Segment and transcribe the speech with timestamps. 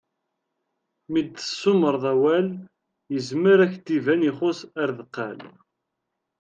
[1.11, 2.47] Mi d-tsumreḍ awal,
[3.13, 5.39] yezmer ad ak-d-iban ixuss ar deqqal.